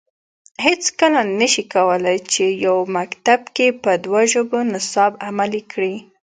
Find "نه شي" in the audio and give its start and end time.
1.39-1.63